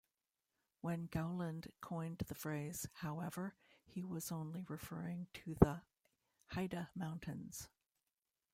When 0.81 1.05
Gowland 1.09 1.71
coined 1.79 2.17
the 2.27 2.33
phrase, 2.33 2.87
however, 2.91 3.53
he 3.85 4.03
was 4.03 4.31
only 4.31 4.63
referring 4.67 5.27
to 5.35 5.53
the 5.53 5.83
Hida 6.53 6.89
Mountains. 6.95 7.69